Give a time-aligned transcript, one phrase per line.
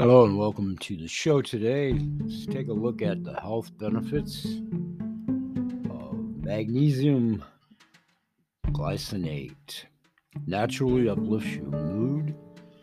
[0.00, 1.92] Hello and welcome to the show today.
[2.20, 4.46] Let's take a look at the health benefits
[5.90, 7.44] of magnesium
[8.68, 9.84] glycinate.
[10.46, 12.34] Naturally uplifts your mood,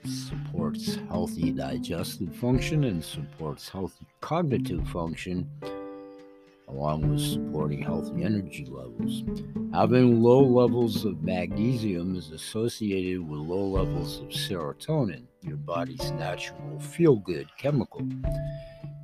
[0.05, 5.49] supports healthy digestive function, and supports healthy cognitive function
[6.67, 9.23] along with supporting healthy energy levels.
[9.73, 16.79] Having low levels of magnesium is associated with low levels of serotonin, your body's natural
[16.79, 18.07] feel good chemical.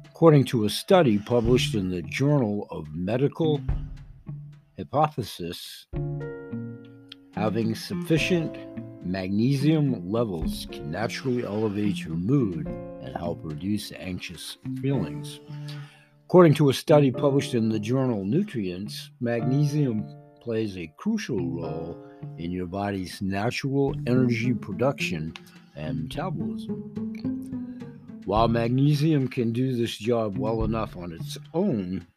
[0.05, 3.62] According to a study published in the Journal of Medical
[4.77, 5.88] Hypothesis,
[7.35, 8.57] having sufficient
[9.05, 15.40] magnesium levels can naturally elevate your mood and help reduce anxious feelings.
[16.33, 20.03] According to a study published in the journal Nutrients, magnesium
[20.41, 22.03] plays a crucial role
[22.39, 25.35] in your body's natural energy production
[25.75, 26.73] and metabolism.
[28.25, 32.07] While magnesium can do this job well enough on its own,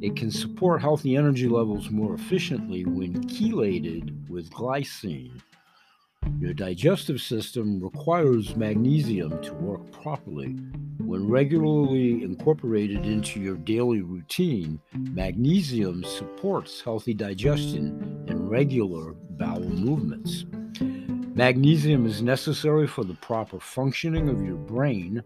[0.00, 5.40] it can support healthy energy levels more efficiently when chelated with glycine.
[6.40, 10.56] Your digestive system requires magnesium to work properly.
[11.08, 20.44] When regularly incorporated into your daily routine, magnesium supports healthy digestion and regular bowel movements.
[21.34, 25.22] Magnesium is necessary for the proper functioning of your brain.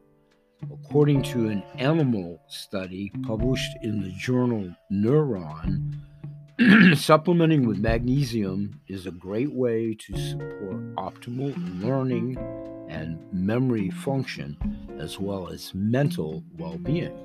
[0.73, 5.99] According to an animal study published in the journal Neuron,
[6.95, 12.37] Supplementing with magnesium is a great way to support optimal learning
[12.93, 14.57] and memory function,
[14.99, 17.17] as well as mental well being.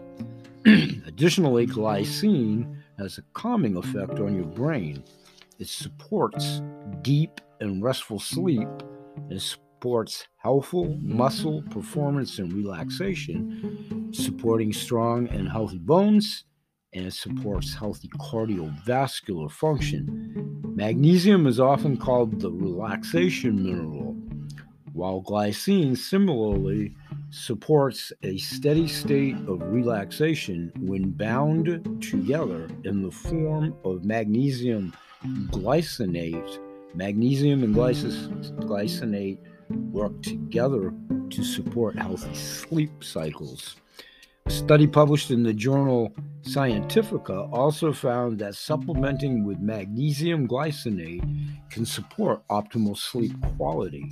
[1.06, 5.04] Additionally, glycine has a calming effect on your brain.
[5.60, 6.62] It supports
[7.02, 8.68] deep and restful sleep
[9.30, 16.46] and supports healthful muscle performance and relaxation, supporting strong and healthy bones
[16.94, 20.64] and supports healthy cardiovascular function.
[20.76, 24.17] Magnesium is often called the relaxation mineral,
[24.98, 26.92] while glycine similarly
[27.30, 34.92] supports a steady state of relaxation when bound together in the form of magnesium
[35.50, 36.60] glycinate.
[36.96, 39.38] Magnesium and glycinate
[39.92, 40.92] work together
[41.30, 43.76] to support healthy sleep cycles.
[44.48, 51.22] A study published in the journal Scientifica also found that supplementing with magnesium glycinate
[51.70, 54.10] can support optimal sleep quality.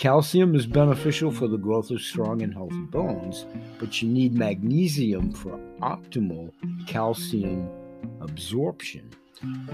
[0.00, 3.44] Calcium is beneficial for the growth of strong and healthy bones,
[3.78, 6.50] but you need magnesium for optimal
[6.86, 7.68] calcium
[8.22, 9.10] absorption.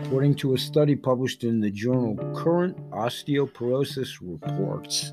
[0.02, 5.12] According to a study published in the journal Current Osteoporosis Reports,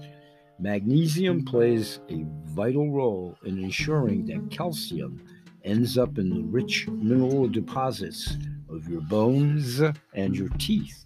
[0.58, 5.24] Magnesium plays a vital role in ensuring that calcium
[5.64, 8.36] ends up in the rich mineral deposits
[8.68, 9.80] of your bones
[10.16, 11.06] and your teeth.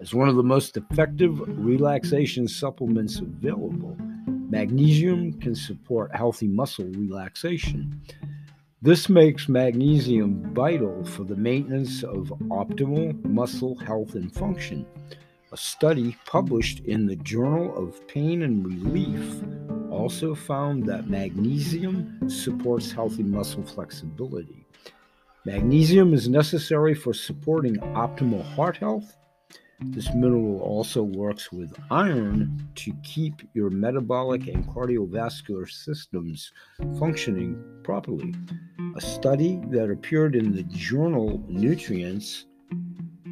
[0.00, 3.96] As one of the most effective relaxation supplements available,
[4.48, 8.00] magnesium can support healthy muscle relaxation.
[8.80, 14.86] This makes magnesium vital for the maintenance of optimal muscle health and function.
[15.50, 19.42] A study published in the Journal of Pain and Relief
[19.90, 24.64] also found that magnesium supports healthy muscle flexibility.
[25.44, 29.16] Magnesium is necessary for supporting optimal heart health.
[29.80, 36.52] This mineral also works with iron to keep your metabolic and cardiovascular systems
[36.98, 38.34] functioning properly.
[38.96, 42.46] A study that appeared in the journal Nutrients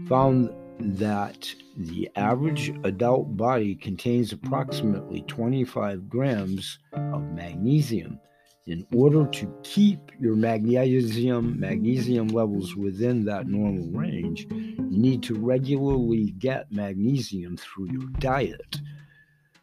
[0.09, 8.21] found that the average adult body contains approximately 25 grams of magnesium.
[8.67, 15.39] In order to keep your magnesium magnesium levels within that normal range, you need to
[15.39, 18.81] regularly get magnesium through your diet.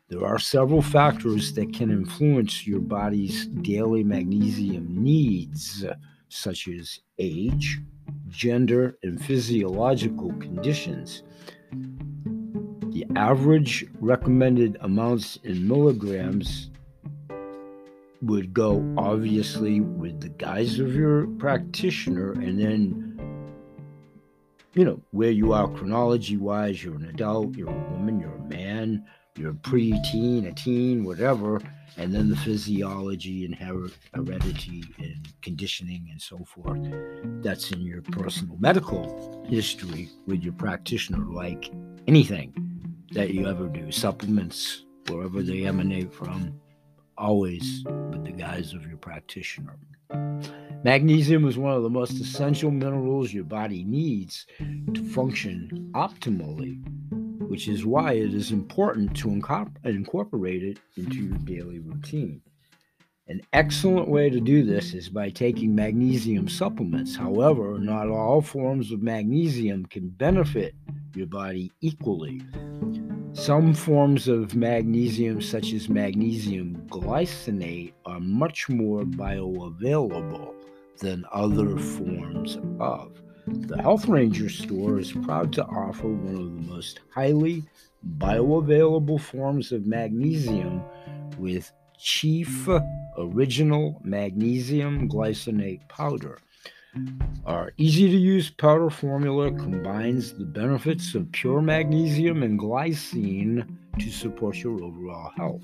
[0.07, 5.83] There are several factors that can influence your body's daily magnesium needs,
[6.29, 7.81] such as age,
[8.29, 11.23] gender, and physiological conditions.
[12.91, 16.69] The average recommended amounts in milligrams
[18.23, 23.09] would go obviously with the guise of your practitioner and then
[24.73, 28.49] you know where you are chronology wise you're an adult you're a woman you're a
[28.49, 29.05] man
[29.37, 31.59] you're a pre-teen a teen, whatever,
[31.97, 36.79] and then the physiology and her- heredity and conditioning and so forth.
[37.43, 41.71] That's in your personal medical history with your practitioner, like
[42.07, 42.53] anything
[43.11, 46.59] that you ever do, supplements, wherever they emanate from,
[47.23, 49.77] always with the guise of your practitioner.
[50.83, 54.45] Magnesium is one of the most essential minerals your body needs
[54.93, 56.83] to function optimally,
[57.47, 59.29] which is why it is important to
[59.85, 62.41] incorporate it into your daily routine.
[63.29, 67.15] An excellent way to do this is by taking magnesium supplements.
[67.15, 70.75] However, not all forms of magnesium can benefit
[71.15, 72.41] your body equally.
[73.33, 80.53] Some forms of magnesium, such as magnesium glycinate, are much more bioavailable
[80.99, 83.11] than other forms of.
[83.47, 87.63] The Health Ranger store is proud to offer one of the most highly
[88.17, 90.83] bioavailable forms of magnesium
[91.39, 92.69] with Chief
[93.17, 96.37] Original Magnesium Glycinate Powder.
[97.45, 103.67] Our easy to use powder formula combines the benefits of pure magnesium and glycine
[103.99, 105.63] to support your overall health.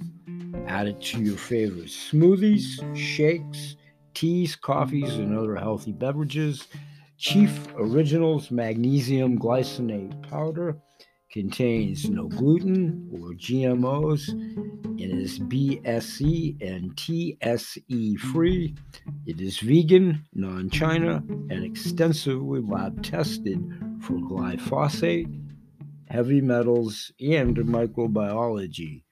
[0.68, 3.76] Add it to your favorite smoothies, shakes,
[4.14, 6.68] teas, coffees, and other healthy beverages.
[7.18, 10.78] Chief Originals Magnesium Glycinate Powder
[11.32, 18.76] contains no gluten or GMOs and is BSE and TSE free.
[19.26, 23.60] It is vegan, non China, and extensively lab tested
[24.02, 25.34] for glyphosate,
[26.10, 29.04] heavy metals, and microbiology.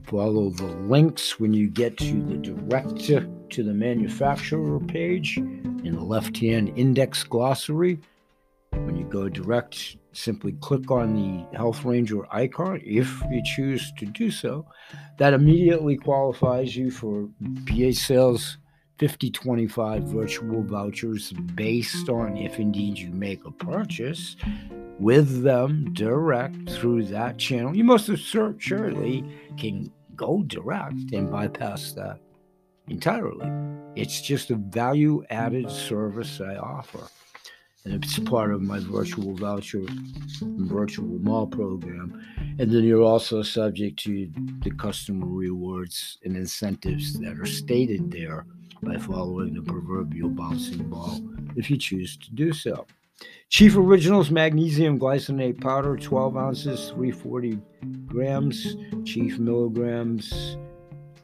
[0.05, 3.11] Follow the links when you get to the direct
[3.51, 7.99] to the manufacturer page in the left hand index glossary.
[8.71, 14.07] When you go direct, simply click on the Health Ranger icon if you choose to
[14.07, 14.67] do so.
[15.19, 18.57] That immediately qualifies you for BH Sales
[19.03, 24.37] 5025 virtual vouchers based on if indeed you make a purchase
[25.01, 27.75] with them direct through that channel.
[27.75, 29.25] You most surely
[29.59, 32.21] can go direct and bypass that
[32.87, 33.51] entirely.
[33.97, 37.09] It's just a value added service I offer.
[37.85, 39.83] And it's part of my virtual voucher
[40.41, 42.25] virtual mall program.
[42.61, 44.31] And then you're also subject to
[44.63, 48.47] the customer rewards and incentives that are stated there
[48.83, 51.21] by following the proverbial bouncing ball
[51.57, 52.87] if you choose to do so.
[53.49, 57.59] Chief Originals Magnesium Glycinate Powder, 12 ounces, 340
[58.07, 58.77] grams.
[59.05, 60.57] Chief Milligrams,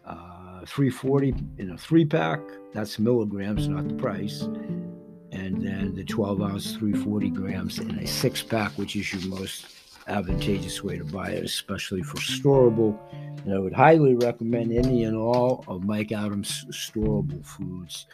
[0.05, 2.41] uh, 340 in a three pack.
[2.75, 4.43] That's milligrams, not the price.
[5.33, 9.78] And then the 12 ounce, 340 grams in a six pack, which is your most
[10.09, 12.99] advantageous way to buy it, especially for storable.
[13.45, 18.07] And I would highly recommend any and all of Mike Adams' storable foods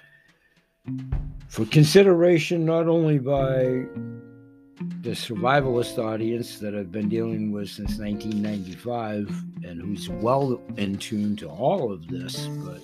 [1.48, 3.86] for consideration not only by
[5.02, 9.28] the survivalist audience that I've been dealing with since 1995
[9.64, 12.82] and who's well in tune to all of this, but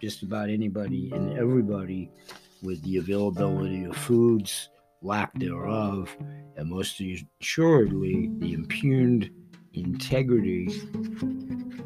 [0.00, 2.10] just about anybody and everybody
[2.62, 4.70] with the availability of foods,
[5.02, 6.16] lack thereof,
[6.56, 9.30] and most assuredly the impugned
[9.74, 10.66] integrity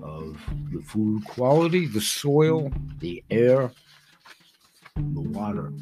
[0.02, 0.38] of
[0.72, 3.70] the food quality, the soil, the air,
[4.96, 5.72] the water.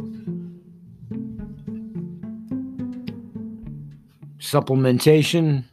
[4.39, 5.65] Supplementation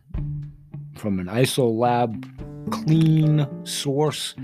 [0.95, 4.35] from an IsoLab clean source.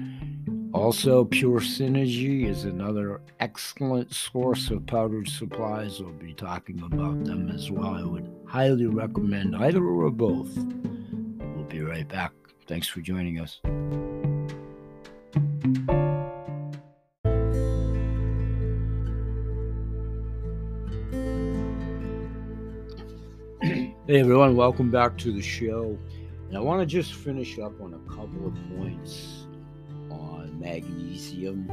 [0.73, 6.01] Also, Pure Synergy is another excellent source of powdered supplies.
[6.01, 7.93] We'll be talking about them as well.
[7.93, 10.49] I would highly recommend either or both.
[10.57, 12.31] We'll be right back.
[12.67, 13.61] Thanks for joining us.
[24.05, 25.97] Hey everyone, welcome back to the show.
[26.49, 29.42] And I want to just finish up on a couple of points
[30.19, 31.67] on magnesium.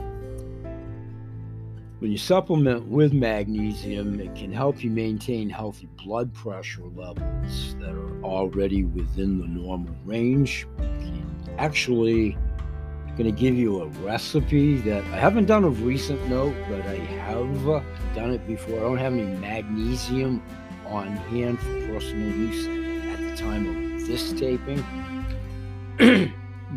[2.01, 7.91] When you supplement with magnesium, it can help you maintain healthy blood pressure levels that
[7.91, 10.67] are already within the normal range.
[11.59, 12.39] Actually,
[13.07, 16.81] I'm going to give you a recipe that I haven't done of recent note, but
[16.87, 17.83] I have uh,
[18.15, 18.79] done it before.
[18.79, 20.43] I don't have any magnesium
[20.87, 22.67] on hand for personal use
[23.13, 24.83] at the time of this taping.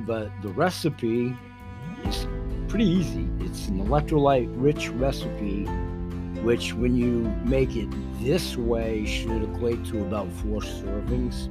[0.05, 1.33] but the recipe
[2.73, 3.29] pretty easy.
[3.41, 5.65] It's an electrolyte rich recipe,
[6.41, 7.87] which, when you make it
[8.19, 11.47] this way, should equate to about four servings.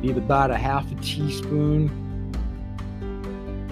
[0.00, 1.90] Be about a half a teaspoon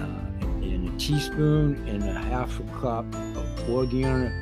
[0.00, 4.32] uh, and a teaspoon and a half a cup of organic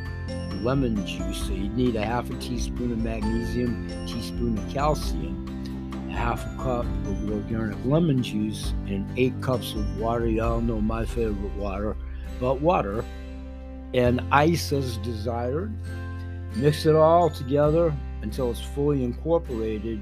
[0.64, 1.42] lemon juice.
[1.42, 6.42] So you'd need a half a teaspoon of magnesium, a teaspoon of calcium, a half
[6.46, 10.26] a cup of organic lemon juice, and eight cups of water.
[10.26, 11.94] Y'all know my favorite water,
[12.40, 13.04] but water,
[13.94, 15.72] and ice as desired.
[16.56, 20.00] Mix it all together until it's fully incorporated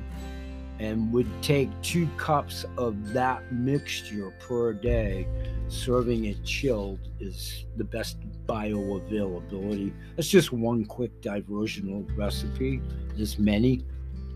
[0.78, 5.26] and would take two cups of that mixture per day.
[5.68, 9.92] Serving it chilled is the best bioavailability.
[10.16, 12.82] That's just one quick diversional recipe.
[13.16, 13.84] There's many.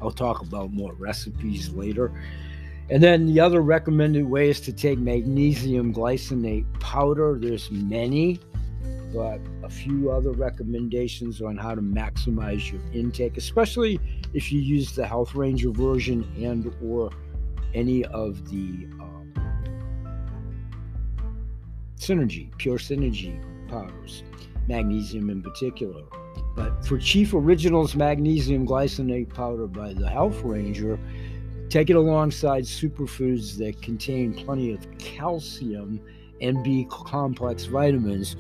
[0.01, 2.13] I'll talk about more recipes later.
[2.89, 7.37] And then the other recommended way is to take magnesium glycinate powder.
[7.41, 8.39] There's many,
[9.13, 13.99] but a few other recommendations on how to maximize your intake, especially
[14.35, 17.11] if you use the Health Ranger version and or
[17.75, 19.33] any of the um,
[21.99, 24.23] Synergy, Pure Synergy powders,
[24.69, 26.03] magnesium in particular.
[26.55, 31.01] But for Chief Originals magnesium glycinate powder by the Health Ranger,
[31.69, 36.01] take it alongside superfoods that contain plenty of calcium
[36.41, 38.37] and B complex vitamins.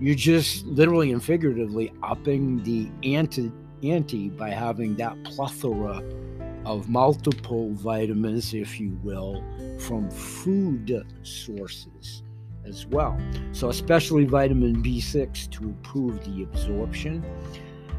[0.00, 3.52] You're just literally and figuratively upping the anti
[3.82, 6.02] ante by having that plethora
[6.64, 9.42] of multiple vitamins, if you will,
[9.78, 12.22] from food sources
[12.66, 13.18] as well.
[13.52, 17.24] So, especially vitamin B6 to improve the absorption.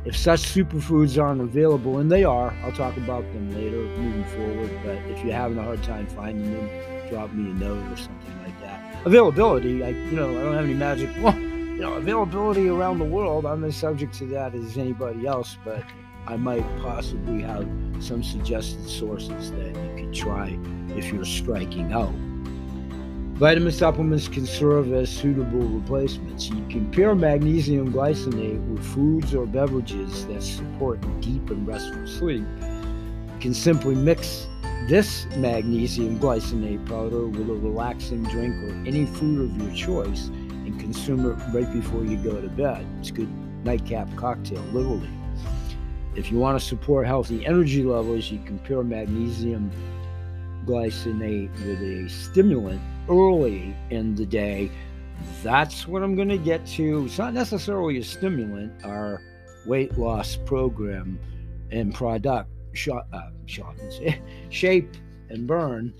[0.05, 4.69] If such superfoods aren't available, and they are, I'll talk about them later moving forward.
[4.83, 8.43] But if you're having a hard time finding them, drop me a note or something
[8.43, 9.03] like that.
[9.05, 11.09] Availability, I you know I don't have any magic.
[11.21, 13.47] Well, you know, availability around the world.
[13.47, 15.83] I'm as subject to that as anybody else, but
[16.27, 17.67] I might possibly have
[17.99, 20.59] some suggested sources that you could try
[20.95, 22.13] if you're striking out.
[23.35, 26.49] Vitamin supplements can serve as suitable replacements.
[26.49, 32.45] You can pair magnesium glycinate with foods or beverages that support deep and restful sleep.
[32.61, 34.47] You can simply mix
[34.87, 40.79] this magnesium glycinate powder with a relaxing drink or any food of your choice and
[40.79, 42.87] consume it right before you go to bed.
[43.01, 45.09] It's a good nightcap cocktail, literally.
[46.15, 49.69] If you want to support healthy energy levels, you can pair magnesium
[50.65, 54.71] glycinate with a stimulant early in the day.
[55.43, 57.05] That's what I'm going to get to.
[57.05, 59.21] It's not necessarily a stimulant, our
[59.65, 61.19] weight loss program
[61.71, 63.29] and product, shot, uh,
[64.49, 64.95] shape
[65.29, 65.93] and burn.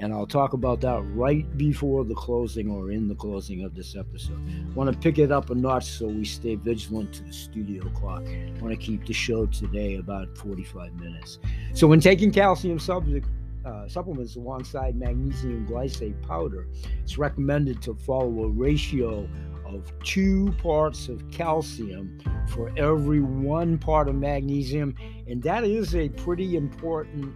[0.00, 3.94] And I'll talk about that right before the closing or in the closing of this
[3.96, 4.38] episode.
[4.74, 8.24] Want to pick it up a notch so we stay vigilant to the studio clock.
[8.60, 11.38] Want to keep the show today about 45 minutes.
[11.74, 13.28] So, when taking calcium subject,
[13.64, 16.68] uh, supplements alongside magnesium glycinate powder,
[17.02, 19.28] it's recommended to follow a ratio
[19.66, 22.18] of two parts of calcium
[22.48, 24.94] for every one part of magnesium.
[25.26, 27.34] And that is a pretty important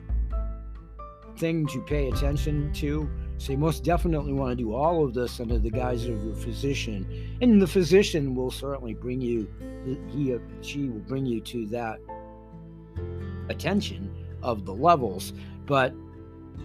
[1.36, 3.08] thing to pay attention to.
[3.38, 6.34] So you most definitely want to do all of this under the guise of your
[6.34, 7.36] physician.
[7.40, 9.48] And the physician will certainly bring you,
[10.08, 11.98] he or she will bring you to that
[13.48, 15.32] attention of the levels.
[15.66, 15.94] But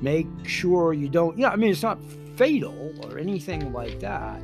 [0.04, 1.98] make sure you don't, yeah, I mean, it's not
[2.36, 4.42] fatal or anything like that,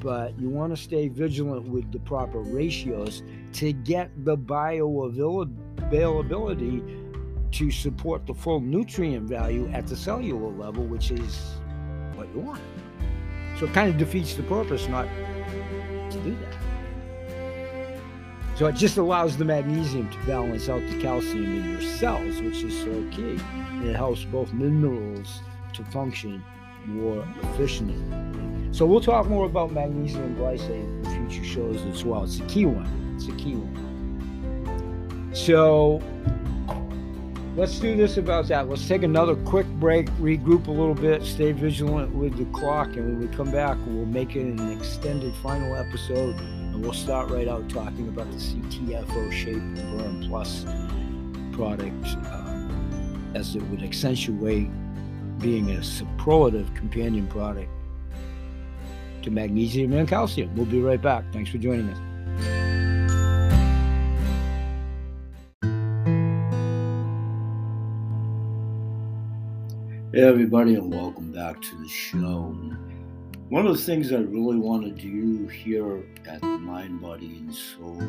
[0.00, 3.22] but you want to stay vigilant with the proper ratios
[3.54, 7.04] to get the bioavailability
[7.50, 11.54] to support the full nutrient value at the cellular level, which is
[12.14, 12.60] what you want.
[13.58, 15.08] So it kind of defeats the purpose not
[16.10, 16.54] to do that.
[18.56, 22.62] So it just allows the magnesium to balance out the calcium in your cells, which
[22.62, 23.38] is so key.
[23.84, 25.40] It helps both minerals
[25.74, 26.42] to function
[26.86, 27.96] more efficiently.
[28.72, 32.24] So we'll talk more about magnesium glycinate in future shows as well.
[32.24, 33.14] It's a key one.
[33.16, 35.34] It's a key one.
[35.34, 36.02] So
[37.56, 38.68] let's do this about that.
[38.68, 43.04] Let's take another quick break, regroup a little bit, stay vigilant with the clock, and
[43.04, 47.48] when we come back, we'll make it an extended final episode, and we'll start right
[47.48, 50.64] out talking about the CTFO Shape Burn Plus
[51.52, 52.37] product um,
[53.34, 54.68] as it would accentuate
[55.38, 57.70] being a superlative companion product
[59.22, 60.54] to magnesium and calcium.
[60.56, 61.24] We'll be right back.
[61.32, 61.98] Thanks for joining us.
[70.12, 72.56] Hey, everybody, and welcome back to the show.
[73.50, 78.02] One of the things I really want to do here at Mind, Body, and Soul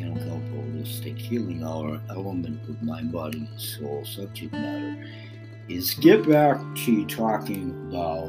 [0.00, 5.06] Chemical Holistic Healing our element of mind, body, and soul subject matter,
[5.68, 8.28] is get back to talking about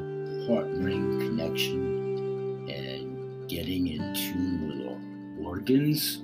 [0.81, 6.23] brain connection and getting in tune with our organs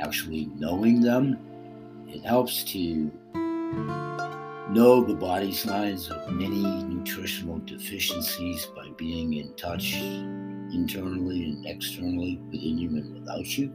[0.00, 1.38] actually knowing them.
[2.08, 3.12] It helps to
[4.70, 12.40] know the body signs of many nutritional deficiencies by being in touch internally and externally
[12.50, 13.70] within you and without you.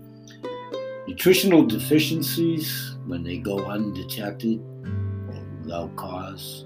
[1.06, 4.62] Nutritional deficiencies, when they go undetected
[5.28, 6.66] or without cause,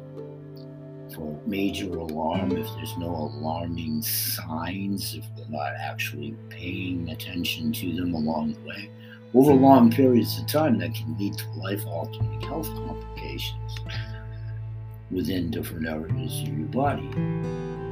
[1.15, 7.93] for major alarm, if there's no alarming signs, if they're not actually paying attention to
[7.93, 8.91] them along the way,
[9.33, 13.75] over long periods of time, that can lead to life altering health complications
[15.09, 17.09] within different areas of your body.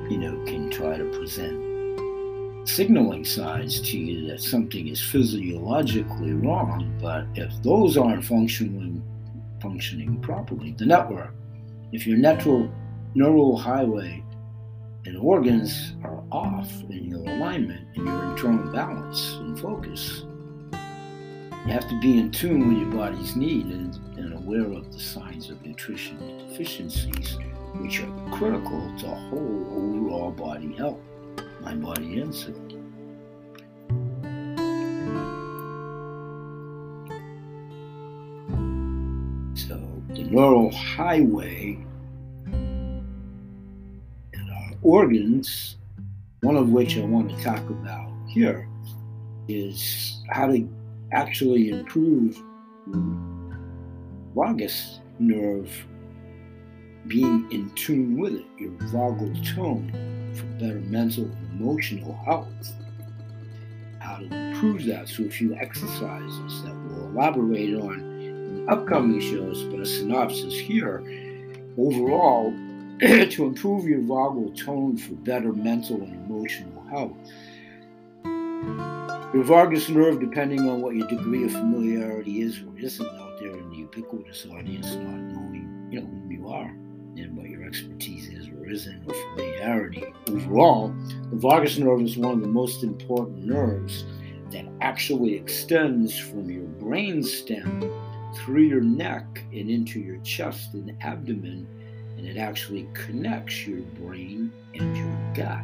[0.10, 1.65] You know, can try to present
[2.66, 9.04] signaling signs to you that something is physiologically wrong, but if those aren't functioning
[9.62, 11.34] functioning properly, the network,
[11.92, 12.70] if your natural
[13.14, 14.24] neural highway
[15.06, 20.24] and organs are off in your alignment and your internal balance and focus,
[21.66, 25.00] you have to be in tune with your body's need and, and aware of the
[25.00, 27.38] signs of nutrition deficiencies,
[27.76, 31.00] which are critical to whole overall body health,
[31.68, 32.54] and soul.
[39.56, 39.80] So
[40.10, 41.78] the neural highway
[42.46, 43.04] and
[44.52, 45.78] our organs,
[46.42, 48.68] one of which I want to talk about here,
[49.48, 50.68] is how to
[51.12, 52.42] actually improve
[54.36, 55.72] vagus nerve
[57.08, 62.48] being in tune with it, your vagal tone for better mental and emotional health.
[64.00, 65.08] How to improve that.
[65.10, 71.04] So, a few exercises that we'll elaborate on in upcoming shows, but a synopsis here.
[71.78, 72.52] Overall,
[73.00, 77.18] to improve your vagal tone for better mental and emotional health.
[79.34, 83.52] Your vagus nerve, depending on what your degree of familiarity is or isn't out there
[83.52, 86.85] in the ubiquitous audience, not knowing you know who you are
[87.18, 90.06] and what your expertise is or isn't or familiarity.
[90.30, 90.94] Overall,
[91.30, 94.06] the vagus nerve is one of the most important nerves
[94.52, 97.92] that actually extends from your brain stem
[98.36, 101.68] through your neck and into your chest and abdomen,
[102.18, 105.64] and it actually connects your brain and your gut.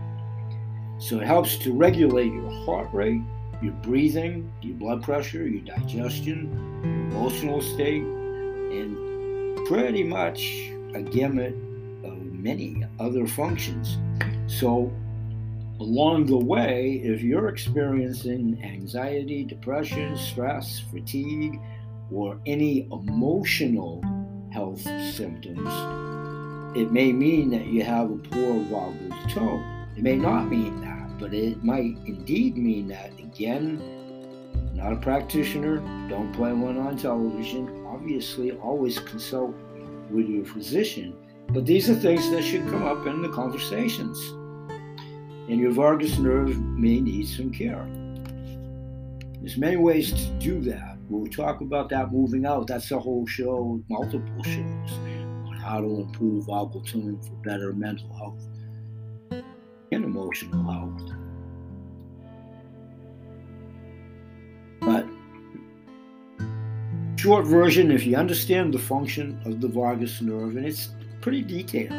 [0.99, 3.21] So it helps to regulate your heart rate,
[3.61, 6.49] your breathing, your blood pressure, your digestion,
[6.83, 11.53] your emotional state, and pretty much a gamut
[12.03, 13.97] of many other functions.
[14.47, 14.91] So,
[15.79, 21.59] along the way, if you're experiencing anxiety, depression, stress, fatigue,
[22.11, 24.03] or any emotional
[24.51, 24.81] health
[25.13, 25.69] symptoms,
[26.77, 29.87] it may mean that you have a poor vagal tone.
[29.97, 33.79] It may not mean that but it might indeed mean that, again,
[34.73, 35.77] not a practitioner,
[36.09, 37.85] don't play one on television.
[37.85, 39.55] Obviously, always consult
[40.11, 41.15] with your physician.
[41.49, 44.17] But these are things that should come up in the conversations.
[45.49, 47.85] And your vagus nerve may need some care.
[49.39, 50.97] There's many ways to do that.
[51.09, 52.67] We'll talk about that moving out.
[52.67, 54.91] That's a whole show, multiple shows
[55.47, 58.47] on how to improve vagal tone for better mental health
[59.91, 61.20] and emotional health.
[67.21, 70.89] Short version, if you understand the function of the vagus nerve, and it's
[71.21, 71.93] pretty detailed,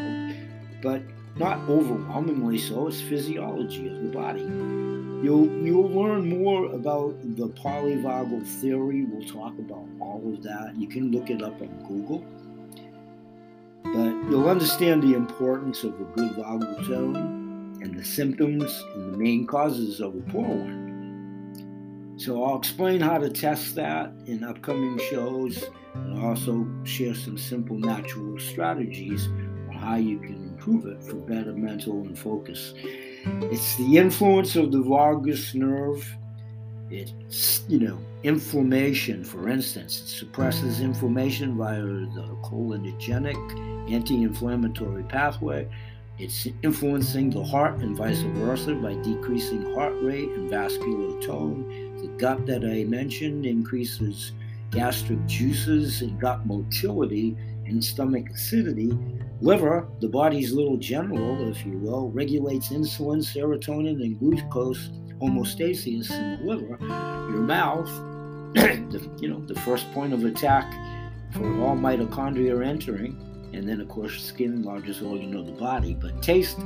[0.83, 1.01] but
[1.37, 4.41] not overwhelmingly so, it's physiology of the body.
[5.23, 9.05] You'll you'll learn more about the polyvagal theory.
[9.05, 10.75] We'll talk about all of that.
[10.77, 12.27] You can look it up on Google.
[13.85, 19.19] But you'll understand the importance of a good vagal tone and the symptoms and the
[19.19, 20.82] main causes of a poor one.
[22.25, 27.77] So I'll explain how to test that in upcoming shows and also share some simple
[27.77, 32.75] natural strategies on how you can improve it for better mental and focus.
[33.25, 36.09] It's the influence of the vagus nerve.
[36.91, 40.03] It's, you know, inflammation, for instance.
[40.03, 45.69] It suppresses inflammation via the cholinergic anti inflammatory pathway
[46.19, 51.82] it's influencing the heart and vice versa by decreasing heart rate and vascular tone.
[52.03, 54.33] The gut that I mentioned increases
[54.71, 57.37] gastric juices and gut motility
[57.67, 58.97] and stomach acidity.
[59.41, 66.39] Liver, the body's little general, if you will, regulates insulin, serotonin, and glucose homeostasis in
[66.39, 66.77] the liver.
[67.31, 67.89] Your mouth,
[68.55, 70.71] the, you know, the first point of attack
[71.33, 73.17] for all mitochondria entering
[73.55, 76.59] and then of course skin largest organ of the body but taste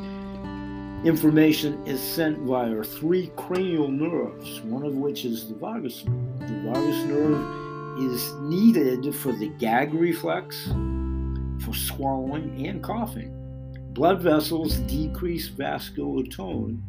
[1.05, 6.41] information is sent via three cranial nerves, one of which is the vagus nerve.
[6.41, 10.67] The vagus nerve is needed for the gag reflex,
[11.65, 13.33] for swallowing and coughing.
[13.93, 16.83] Blood vessels decrease vascular tone,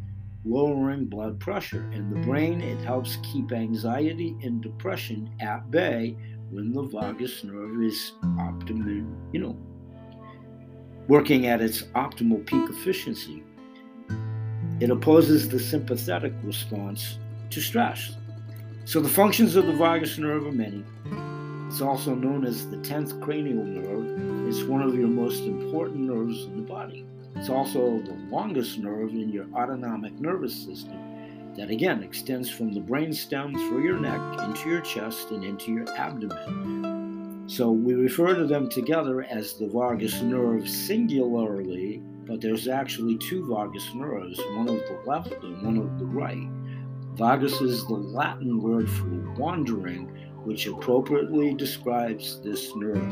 [0.44, 1.90] lowering blood pressure.
[1.92, 6.16] In the brain, it helps keep anxiety and depression at bay
[6.50, 9.56] when the vagus nerve is optimum, you know,
[11.08, 13.42] working at its optimal peak efficiency.
[14.80, 17.18] It opposes the sympathetic response
[17.50, 18.16] to stress.
[18.84, 20.84] So the functions of the vagus nerve are many.
[21.68, 24.48] It's also known as the 10th cranial nerve.
[24.48, 27.04] It's one of your most important nerves in the body.
[27.36, 30.98] It's also the longest nerve in your autonomic nervous system
[31.56, 35.88] that again extends from the brainstem through your neck into your chest and into your
[35.96, 37.44] abdomen.
[37.48, 43.46] So we refer to them together as the vagus nerve singularly, but there's actually two
[43.48, 46.48] vagus nerves, one of the left and one of the right.
[47.14, 50.06] Vagus is the Latin word for wandering,
[50.44, 53.10] which appropriately describes this nerve.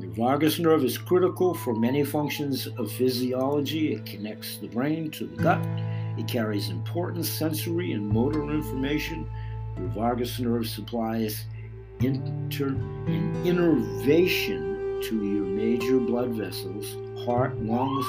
[0.00, 3.92] The vagus nerve is critical for many functions of physiology.
[3.92, 5.66] It connects the brain to the gut
[6.18, 9.30] it carries important sensory and motor information.
[9.76, 11.44] The vagus nerve supplies
[12.00, 12.74] inter-
[13.06, 16.96] and innervation to your major blood vessels,
[17.28, 18.06] heart, lungs,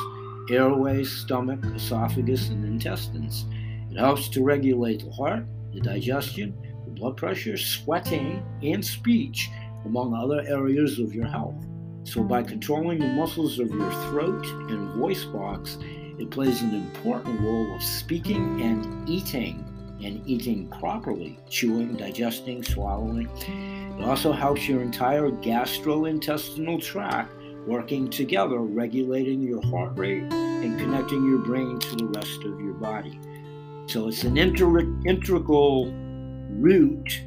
[0.50, 3.46] airways, stomach, esophagus, and intestines.
[3.92, 6.56] It helps to regulate the heart, the digestion,
[6.86, 9.50] the blood pressure, sweating, and speech,
[9.84, 11.56] among other areas of your health.
[12.06, 15.78] So, by controlling the muscles of your throat and voice box,
[16.18, 19.66] it plays an important role of speaking and eating,
[20.02, 23.30] and eating properly, chewing, digesting, swallowing.
[24.00, 27.34] It also helps your entire gastrointestinal tract
[27.70, 32.74] working together, regulating your heart rate and connecting your brain to the rest of your
[32.74, 33.20] body.
[33.86, 35.92] So it's an inter- integral
[36.50, 37.22] root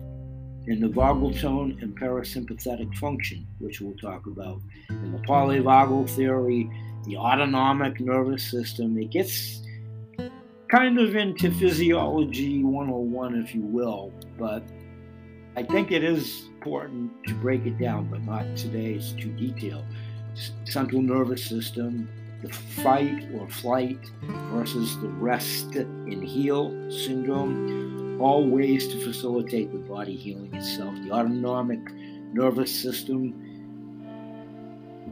[0.67, 4.61] in the vagal tone and parasympathetic function, which we'll talk about.
[4.91, 6.69] In the polyvagal theory,
[7.05, 8.99] the autonomic nervous system.
[8.99, 9.63] It gets
[10.69, 14.63] kind of into physiology 101, if you will, but
[15.57, 18.95] I think it is important to break it down, but not today.
[18.95, 19.85] It's too detailed.
[20.65, 22.09] Central nervous system,
[22.43, 23.99] the fight or flight
[24.53, 30.95] versus the rest and heal syndrome, all ways to facilitate the body healing itself.
[31.05, 31.81] The autonomic
[32.33, 33.53] nervous system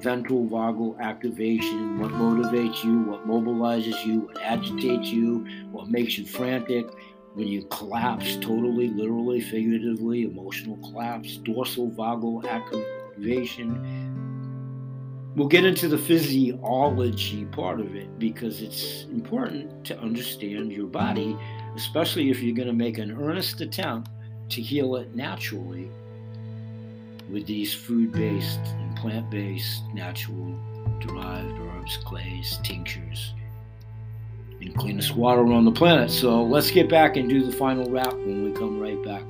[0.01, 6.25] ventral vagal activation, what motivates you, what mobilizes you, what agitates you, what makes you
[6.25, 6.87] frantic,
[7.35, 14.30] when you collapse totally, literally, figuratively, emotional collapse, dorsal vagal activation.
[15.41, 21.35] We'll get into the physiology part of it because it's important to understand your body,
[21.75, 24.11] especially if you're going to make an earnest attempt
[24.51, 25.91] to heal it naturally
[27.31, 30.61] with these food based and plant based, natural,
[31.01, 33.33] derived herbs, clays, tinctures,
[34.61, 36.11] and cleanest water on the planet.
[36.11, 39.23] So let's get back and do the final wrap when we come right back.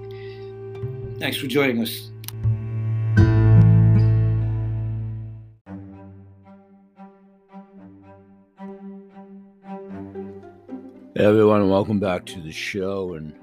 [1.20, 2.10] Thanks for joining us.
[11.24, 13.12] Everyone, welcome back to the show.
[13.12, 13.34] And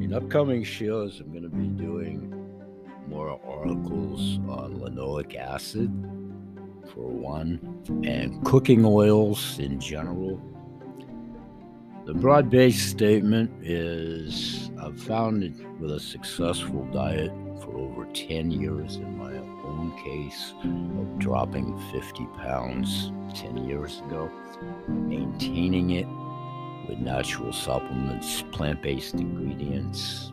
[0.00, 2.32] in upcoming shows, I'm going to be doing
[3.08, 5.90] more articles on linoleic acid,
[6.94, 10.40] for one, and cooking oils in general.
[12.04, 18.52] The broad based statement is I've found it with a successful diet for over 10
[18.52, 24.30] years in my own case of dropping 50 pounds 10 years ago,
[24.86, 26.06] maintaining it
[26.88, 30.32] with natural supplements, plant based ingredients,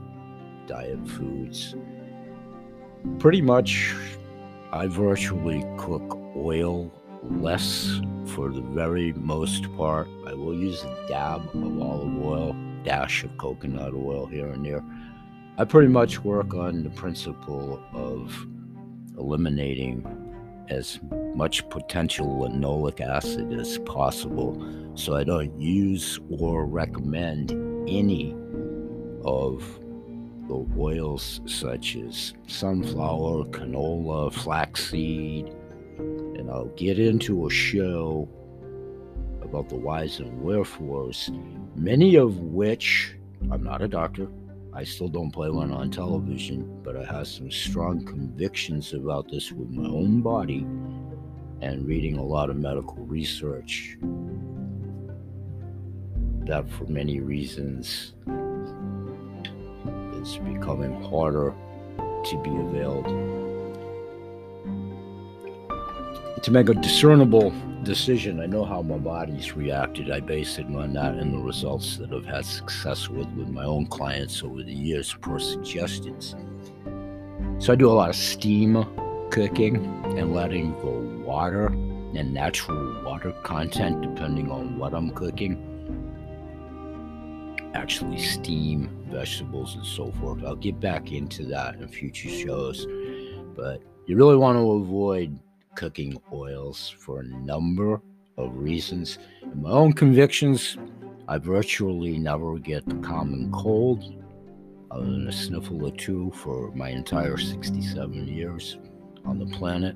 [0.67, 1.75] diet foods
[3.19, 3.93] pretty much
[4.71, 10.07] I virtually cook oil less for the very most part.
[10.25, 14.83] I will use a dab of olive oil, dash of coconut oil here and there.
[15.57, 18.35] I pretty much work on the principle of
[19.17, 20.01] eliminating
[20.69, 20.99] as
[21.35, 24.61] much potential linoleic acid as possible
[24.95, 27.51] so I don't use or recommend
[27.87, 28.35] any
[29.25, 29.79] of
[30.47, 35.53] the oils such as sunflower, canola, flaxseed,
[35.97, 38.27] and I'll get into a show
[39.41, 41.31] about the whys and wherefores,
[41.75, 43.15] many of which
[43.51, 44.27] I'm not a doctor.
[44.75, 49.51] I still don't play one on television, but I have some strong convictions about this
[49.51, 50.65] with my own body
[51.61, 53.97] and reading a lot of medical research.
[56.45, 58.15] That for many reasons
[60.13, 61.53] it's becoming harder
[62.25, 63.42] to be availed.
[66.43, 67.53] To make a discernible
[67.83, 70.11] decision, I know how my body's reacted.
[70.11, 73.63] I base it on that and the results that I've had success with with my
[73.63, 76.35] own clients over the years per suggestions.
[77.59, 78.85] So I do a lot of steam
[79.31, 79.77] cooking
[80.17, 85.55] and letting the water and natural water content, depending on what I'm cooking,
[87.73, 90.43] actually steam vegetables and so forth.
[90.43, 92.85] I'll get back into that in future shows,
[93.55, 95.39] but you really want to avoid
[95.75, 98.01] cooking oils for a number
[98.37, 99.19] of reasons.
[99.41, 100.77] In my own convictions,
[101.27, 104.23] I virtually never get the common cold
[104.91, 108.77] other than a sniffle or two for my entire 67 years
[109.25, 109.95] on the planet.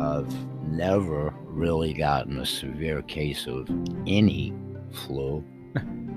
[0.00, 0.34] I've
[0.66, 3.68] never really gotten a severe case of
[4.06, 4.52] any
[4.92, 5.44] flu,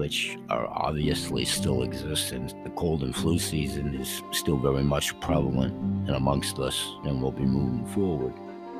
[0.00, 5.18] which are obviously still exists, and the cold and flu season is still very much
[5.20, 5.74] prevalent
[6.08, 8.32] and amongst us, and will be moving forward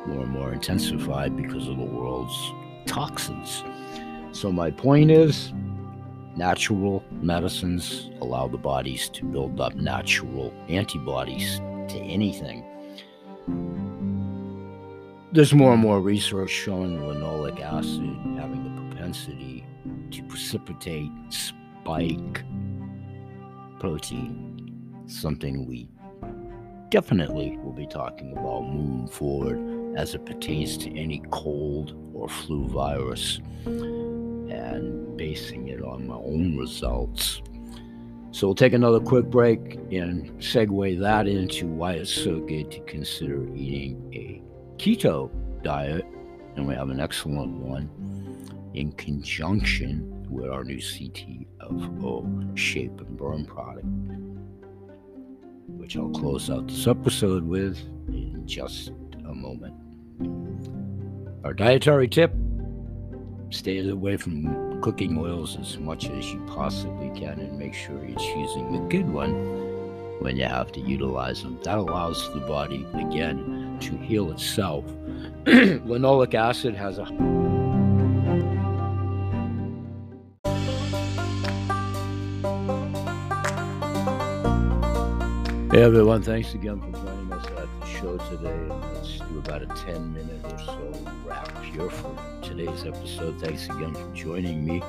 [0.06, 2.52] more and more intensified because of the world's
[2.87, 3.62] toxins.
[4.33, 5.52] So, my point is
[6.37, 12.64] Natural medicines allow the bodies to build up natural antibodies to anything.
[15.33, 19.66] There's more and more research showing linoleic acid having the propensity
[20.10, 22.44] to precipitate spike
[23.78, 25.88] protein, something we
[26.90, 32.68] definitely will be talking about moving forward as it pertains to any cold or flu
[32.68, 37.42] virus and basing it on my own results.
[38.32, 42.80] So we'll take another quick break and segue that into why it's so good to
[42.80, 44.42] consider eating a
[44.80, 45.30] keto
[45.62, 46.04] diet.
[46.56, 47.88] And we have an excellent one
[48.74, 53.87] in conjunction with our new CTFO shape and burn product,
[55.66, 57.78] which I'll close out this episode with
[58.09, 58.92] in just
[59.28, 59.74] a moment.
[61.44, 62.33] Our dietary tip
[63.50, 68.18] stay away from cooking oils as much as you possibly can and make sure you're
[68.18, 69.33] choosing the good one
[70.20, 71.59] when you have to utilize them.
[71.64, 74.85] That allows the body, again, to heal itself.
[75.44, 77.04] Linoleic acid has a
[85.70, 88.66] Hey everyone, thanks again for joining us at the show today.
[88.92, 90.92] Let's do about a 10 minute or so
[91.24, 93.40] wrap here for today's episode.
[93.40, 94.83] Thanks again for joining me.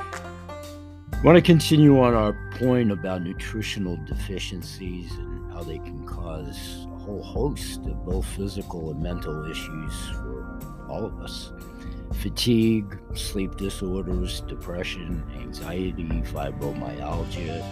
[0.00, 6.86] I want to continue on our point about nutritional deficiencies and how they can cause
[6.86, 11.50] a whole host of both physical and mental issues for all of us
[12.12, 17.64] fatigue, sleep disorders, depression, anxiety, fibromyalgia,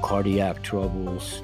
[0.00, 1.42] cardiac troubles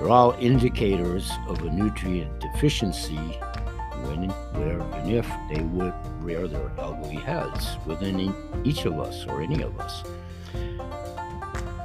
[0.00, 5.92] they're all indicators of a nutrient deficiency when, where, and if they would
[6.24, 8.34] rear their ugly heads within
[8.64, 10.02] each of us or any of us.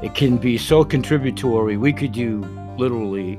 [0.02, 1.76] It can be so contributory.
[1.76, 2.40] We could do
[2.78, 3.38] literally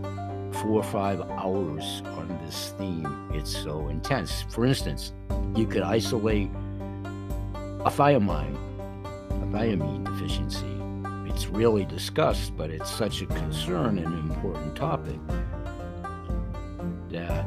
[0.60, 3.30] four or five hours on this theme.
[3.32, 4.42] It's so intense.
[4.50, 5.14] For instance,
[5.54, 6.50] you could isolate
[7.80, 8.56] a thiamine,
[9.30, 10.75] a thiamine deficiency
[11.26, 15.18] it's really discussed, but it's such a concern and an important topic
[17.10, 17.44] that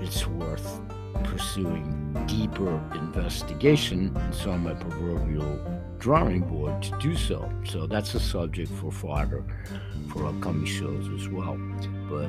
[0.00, 0.80] it's worth
[1.24, 4.16] pursuing deeper investigation.
[4.16, 5.60] And so on my proverbial
[5.98, 7.50] drawing board to do so.
[7.64, 9.44] So that's a subject for fodder
[10.12, 11.56] for upcoming shows as well.
[12.10, 12.28] But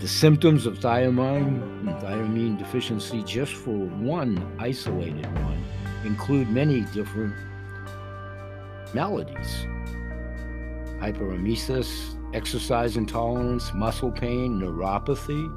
[0.00, 5.62] the symptoms of thiamine thiamine deficiency, just for one isolated one,
[6.04, 7.34] include many different
[8.94, 9.66] maladies
[11.02, 15.50] hyperemesis, exercise intolerance, muscle pain, neuropathy.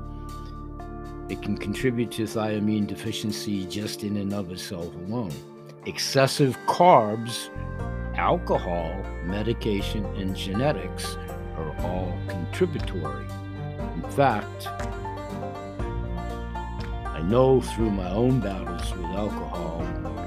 [1.29, 5.31] It can contribute to thiamine deficiency just in and of itself alone.
[5.85, 7.49] Excessive carbs,
[8.15, 8.91] alcohol,
[9.23, 11.15] medication, and genetics
[11.57, 13.27] are all contributory.
[13.95, 14.67] In fact,
[17.05, 19.85] I know through my own battles with alcohol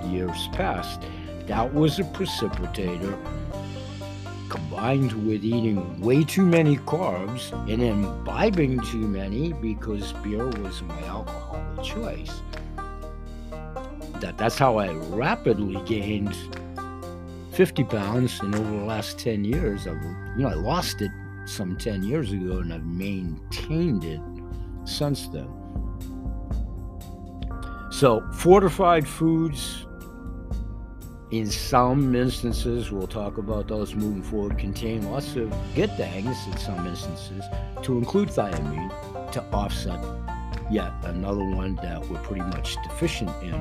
[0.09, 1.03] years past
[1.49, 3.19] that was a precipitator
[4.49, 11.03] combined with eating way too many carbs and imbibing too many because beer was my
[11.07, 12.43] alcohol of choice.
[14.21, 16.37] That, that's how I rapidly gained
[17.53, 20.03] 50 pounds and over the last 10 years I've
[20.37, 21.11] you know I lost it
[21.47, 24.21] some 10 years ago and I've maintained it
[24.85, 25.49] since then.
[27.91, 29.88] So, fortified foods,
[31.31, 36.57] in some instances, we'll talk about those moving forward, contain lots of good things in
[36.57, 37.45] some instances,
[37.83, 38.91] to include thiamine
[39.33, 40.03] to offset
[40.71, 43.53] yet another one that we're pretty much deficient in.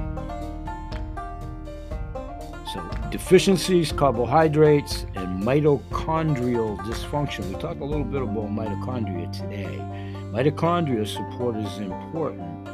[2.73, 7.49] So, deficiencies, carbohydrates, and mitochondrial dysfunction.
[7.49, 9.77] We talk a little bit about mitochondria today.
[10.31, 12.67] Mitochondria support is important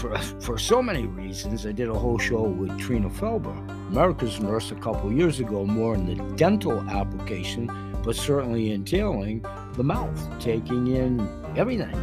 [0.00, 1.66] for, for so many reasons.
[1.66, 3.56] I did a whole show with Trina Felber,
[3.88, 7.70] America's Nurse, a couple years ago, more in the dental application,
[8.02, 11.94] but certainly entailing the mouth, taking in everything.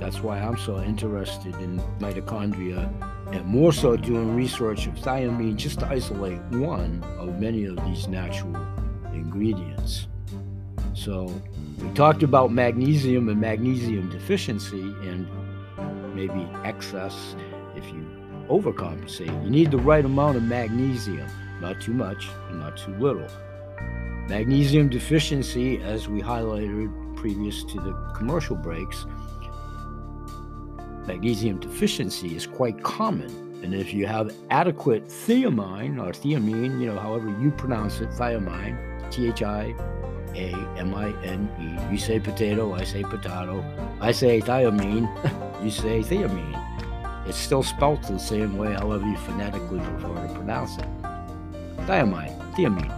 [0.00, 2.90] That's why I'm so interested in mitochondria
[3.32, 8.08] and more so doing research of thiamine just to isolate one of many of these
[8.08, 8.56] natural
[9.12, 10.06] ingredients.
[10.94, 11.30] So,
[11.78, 15.26] we talked about magnesium and magnesium deficiency and
[16.14, 17.36] maybe excess
[17.76, 18.06] if you
[18.48, 19.44] overcompensate.
[19.44, 21.28] You need the right amount of magnesium,
[21.60, 23.28] not too much, not too little.
[24.28, 29.06] Magnesium deficiency, as we highlighted previous to the commercial breaks,
[31.06, 33.30] magnesium deficiency is quite common.
[33.62, 38.76] And if you have adequate thiamine or thiamine, you know, however you pronounce it, thiamine,
[39.10, 39.74] T H I
[40.34, 43.64] A M I N E, you say potato, I say potato,
[44.00, 45.06] I say thiamine,
[45.62, 46.60] you say thiamine.
[47.26, 50.86] It's still spelt the same way, however you phonetically prefer to pronounce it.
[51.86, 52.92] Thiamine, thiamine.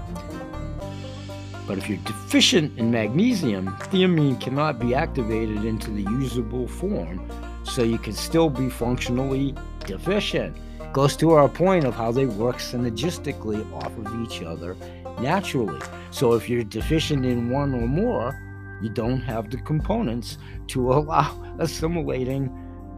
[1.66, 7.28] But if you're deficient in magnesium, thiamine cannot be activated into the usable form
[7.64, 10.56] so you can still be functionally deficient.
[10.92, 14.76] Goes to our point of how they work synergistically off of each other
[15.20, 15.80] naturally.
[16.10, 18.40] So if you're deficient in one or more,
[18.82, 22.50] you don't have the components to allow assimilating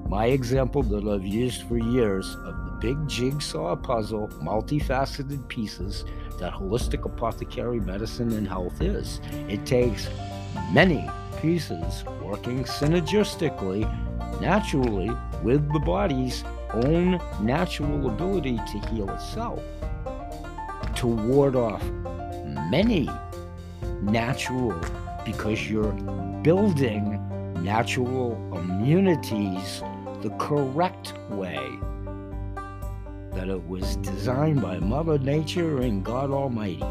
[0.09, 6.05] my example that I've used for years of the big jigsaw puzzle, multifaceted pieces
[6.39, 9.21] that holistic apothecary medicine and health is.
[9.49, 10.09] It takes
[10.73, 11.09] many
[11.41, 13.83] pieces working synergistically
[14.41, 15.11] naturally
[15.43, 19.63] with the body's own natural ability to heal itself,
[20.97, 21.83] to ward off
[22.71, 23.09] many
[24.03, 24.79] natural,
[25.33, 25.93] because you're
[26.43, 27.23] building
[27.63, 29.83] natural immunities
[30.23, 31.79] the correct way
[33.35, 36.83] that it was designed by Mother Nature and God Almighty.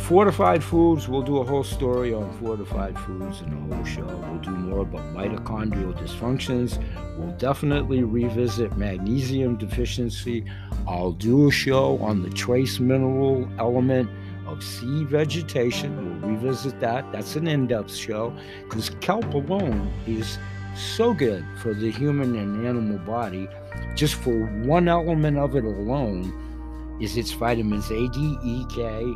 [0.00, 4.06] Fortified foods, we'll do a whole story on fortified foods in a whole show.
[4.06, 6.82] We'll do more about mitochondrial dysfunctions.
[7.16, 10.44] We'll definitely revisit magnesium deficiency.
[10.86, 14.10] I'll do a show on the trace mineral element
[14.46, 16.20] of sea vegetation.
[16.20, 17.10] We'll revisit that.
[17.12, 20.38] That's an in depth show because kelp alone is
[20.74, 23.48] so good for the human and animal body.
[23.94, 29.14] Just for one element of it alone is its vitamins A, D, E, K,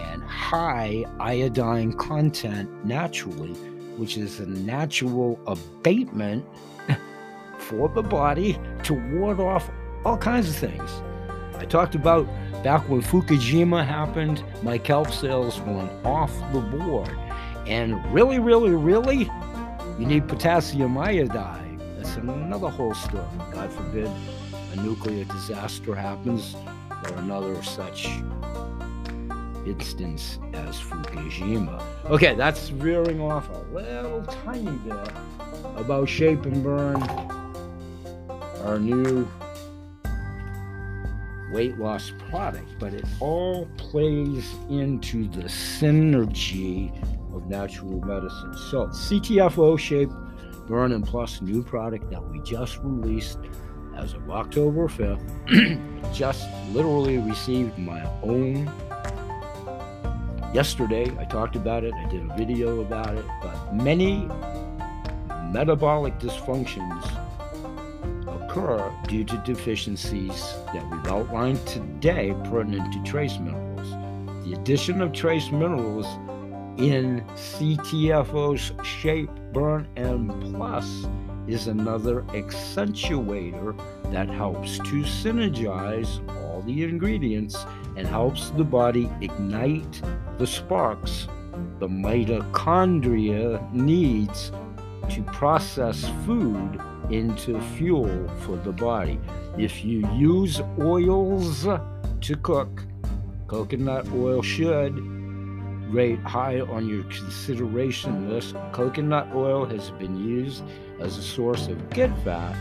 [0.00, 3.52] and high iodine content naturally,
[3.96, 6.44] which is a natural abatement
[7.58, 9.70] for the body to ward off
[10.04, 10.90] all kinds of things.
[11.58, 12.26] I talked about
[12.64, 17.10] back when Fukushima happened, my kelp sales went off the board.
[17.66, 19.30] And really, really, really,
[19.98, 21.78] you need potassium iodide.
[21.96, 23.24] That's another whole story.
[23.52, 24.10] God forbid
[24.72, 26.56] a nuclear disaster happens
[27.04, 28.08] or another such
[29.66, 31.82] instance as Fukushima.
[32.06, 35.12] Okay, that's veering off a little tiny bit
[35.76, 37.02] about Shape and Burn,
[38.64, 39.28] our new
[41.52, 46.90] weight loss product, but it all plays into the synergy
[47.34, 48.54] of natural medicine.
[48.70, 50.10] So, CTFO Shape
[50.66, 53.38] Burn and Plus new product that we just released
[53.96, 58.70] as of October 5th, just literally received my own
[60.52, 61.10] yesterday.
[61.18, 64.28] I talked about it, I did a video about it, but many
[65.50, 67.04] metabolic dysfunctions
[68.26, 73.90] occur due to deficiencies that we've outlined today pertinent to trace minerals.
[74.44, 76.06] The addition of trace minerals
[76.78, 81.06] in CTFO's shape, burn, and plus
[81.46, 83.78] is another accentuator
[84.12, 86.20] that helps to synergize
[86.74, 87.66] the ingredients
[87.96, 90.02] and helps the body ignite
[90.38, 91.28] the sparks
[91.78, 94.52] the mitochondria needs
[95.08, 99.18] to process food into fuel for the body.
[99.58, 102.84] If you use oils to cook,
[103.48, 104.96] Coconut oil should
[105.92, 108.54] rate high on your consideration list.
[108.72, 110.62] Coconut oil has been used
[111.00, 112.54] as a source of good fat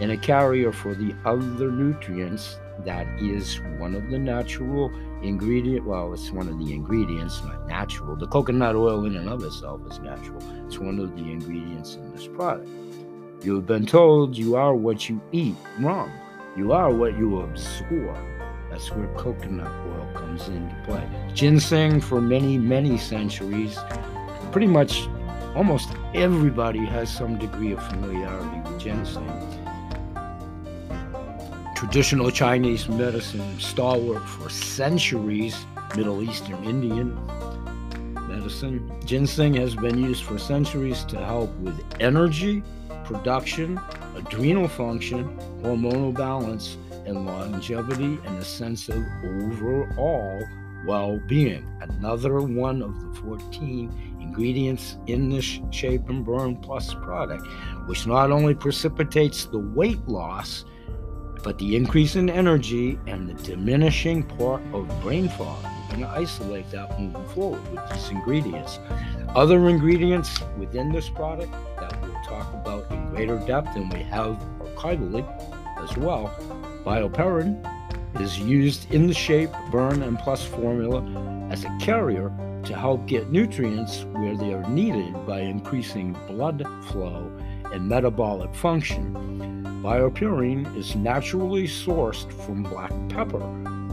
[0.00, 6.12] and a carrier for the other nutrients that is one of the natural ingredient well
[6.12, 8.16] it's one of the ingredients not natural.
[8.16, 10.42] The coconut oil in and of itself is natural.
[10.66, 12.68] It's one of the ingredients in this product.
[13.42, 16.10] You have been told you are what you eat wrong.
[16.56, 18.16] You are what you absorb.
[18.70, 21.06] That's where coconut oil comes into play.
[21.34, 23.78] Ginseng for many many centuries
[24.52, 25.08] pretty much
[25.54, 29.55] almost everybody has some degree of familiarity with ginseng
[31.76, 37.14] traditional Chinese medicine stalwart for centuries, Middle Eastern Indian
[38.26, 38.90] medicine.
[39.04, 42.62] Ginseng has been used for centuries to help with energy,
[43.04, 43.78] production,
[44.16, 50.42] adrenal function, hormonal balance, and longevity and a sense of overall
[50.86, 51.70] well being.
[51.82, 57.46] Another one of the 14 ingredients in this Shape and Burn Plus product,
[57.86, 60.64] which not only precipitates the weight loss
[61.46, 66.08] but the increase in energy and the diminishing part of brain fog, we're going to
[66.08, 68.80] isolate that moving forward with these ingredients.
[69.28, 74.36] Other ingredients within this product that we'll talk about in greater depth, and we have
[74.74, 75.24] archivally
[75.88, 76.34] as well.
[76.84, 77.62] Bioperine
[78.20, 81.00] is used in the shape, burn, and plus formula
[81.52, 82.32] as a carrier
[82.64, 87.30] to help get nutrients where they are needed by increasing blood flow
[87.76, 89.12] and metabolic function.
[89.82, 93.42] Bioperine is naturally sourced from black pepper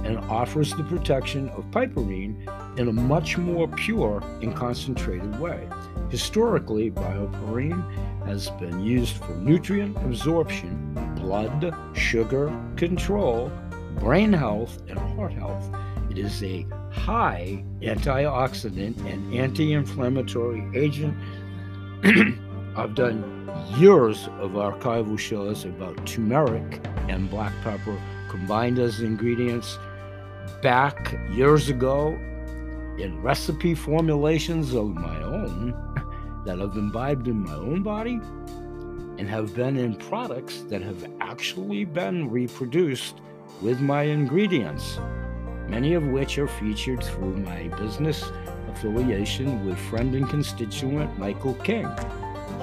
[0.06, 2.48] and offers the protection of piperine
[2.80, 5.68] in a much more pure and concentrated way.
[6.10, 7.84] Historically, bioperine
[8.26, 13.52] has been used for nutrient absorption, blood sugar control,
[14.00, 15.70] brain health, and heart health.
[16.10, 21.18] It is a high antioxidant and anti inflammatory agent.
[22.76, 23.43] I've done
[23.78, 28.00] years of archival shows about turmeric and black pepper
[28.30, 29.78] combined as ingredients
[30.62, 32.10] back years ago
[32.98, 35.72] in recipe formulations of my own
[36.46, 38.20] that have imbibed in my own body
[39.18, 43.22] and have been in products that have actually been reproduced
[43.62, 45.00] with my ingredients,
[45.68, 48.32] many of which are featured through my business
[48.70, 51.88] affiliation with friend and constituent Michael King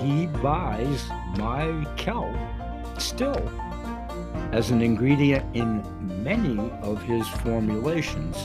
[0.00, 2.34] he buys my kelp
[2.98, 3.40] still
[4.52, 5.84] as an ingredient in
[6.22, 8.36] many of his formulations.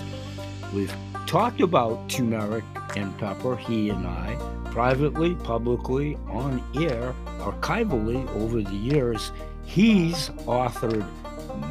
[0.73, 0.93] We've
[1.25, 2.63] talked about turmeric
[2.95, 4.35] and pepper, he and I,
[4.71, 9.31] privately, publicly, on air, archivally over the years.
[9.63, 11.07] He's authored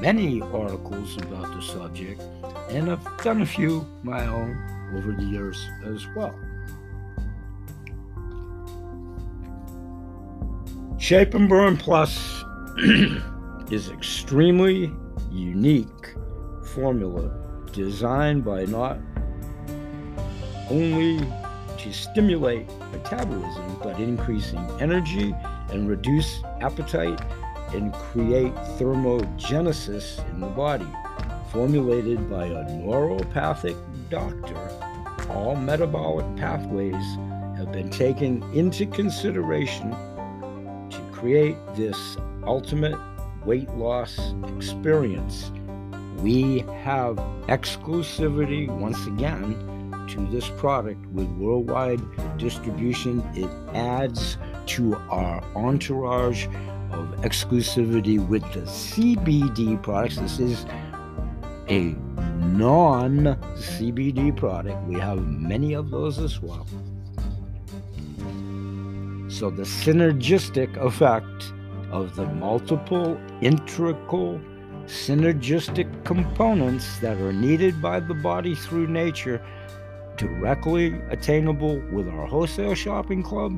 [0.01, 2.20] many articles about the subject,
[2.70, 4.57] and I've done a few my own
[4.97, 6.35] over the years as well.
[11.05, 12.43] Shape and Burn Plus
[13.71, 14.91] is extremely
[15.31, 16.15] unique
[16.73, 17.31] formula
[17.73, 18.97] designed by not
[20.71, 21.19] only
[21.77, 25.35] to stimulate metabolism but increasing energy
[25.69, 27.21] and reduce appetite
[27.75, 30.89] and create thermogenesis in the body.
[31.53, 33.77] Formulated by a neuropathic
[34.09, 37.05] doctor, all metabolic pathways
[37.59, 39.95] have been taken into consideration
[41.15, 42.99] create this ultimate
[43.47, 44.19] weight loss
[44.57, 45.53] experience.
[46.19, 52.01] We have exclusivity once again to this product with worldwide
[52.37, 53.23] distribution.
[53.35, 56.47] It adds to our entourage
[56.91, 60.17] of exclusivity with the CBD products.
[60.17, 60.67] This is
[61.69, 61.95] a
[62.57, 64.83] non CBD product.
[64.89, 66.67] We have many of those as well.
[69.35, 71.53] So the synergistic effect
[71.91, 74.41] of the multiple integral
[74.87, 79.45] synergistic components that are needed by the body through nature
[80.16, 83.51] directly attainable with our wholesale shopping club.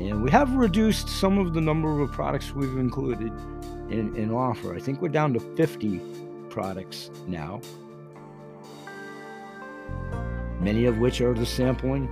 [0.00, 3.30] And we have reduced some of the number of products we've included
[3.90, 4.74] in, in offer.
[4.74, 6.00] I think we're down to 50
[6.48, 7.60] products now.
[10.58, 12.08] Many of which are the sampling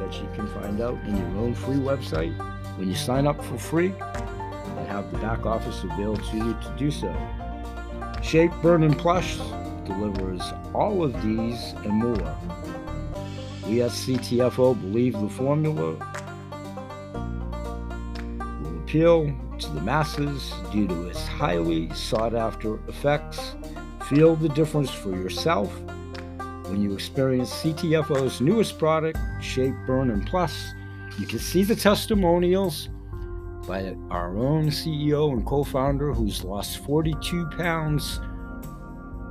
[0.00, 2.36] that you can find out in your own free website
[2.78, 6.74] when you sign up for free and have the back office available to you to
[6.76, 7.14] do so.
[8.22, 9.38] Shape, Burn, and Plus
[9.86, 10.42] delivers
[10.74, 12.36] all of these and more.
[13.66, 15.96] We at CTFO believe the formula
[18.62, 23.54] will appeal to the masses due to its highly sought after effects.
[24.08, 25.72] Feel the difference for yourself
[26.70, 30.72] when you experience CTFO's newest product, Shape, Burn, and Plus,
[31.18, 32.88] you can see the testimonials
[33.66, 38.20] by our own CEO and co founder who's lost 42 pounds